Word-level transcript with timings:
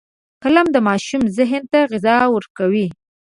قلم 0.43 0.67
د 0.71 0.77
ماشوم 0.87 1.23
ذهن 1.37 1.63
ته 1.71 1.79
غذا 1.91 2.17
ورکوي 2.35 2.87